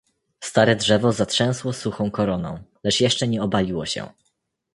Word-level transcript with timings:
"Stare 0.43 0.75
drzewo 0.75 1.11
zatrzęsło 1.11 1.73
suchą 1.73 2.11
koroną, 2.11 2.63
lecz 2.83 2.99
jeszcze 3.01 3.27
nie 3.27 3.43
obaliło 3.43 3.85
się." 3.85 4.09